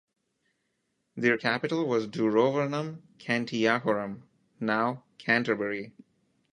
Their 1.15 1.37
capital 1.37 1.87
was 1.87 2.07
"Durovernum 2.07 3.03
Cantiacorum", 3.19 4.23
now 4.59 5.03
Canterbury. 5.19 5.93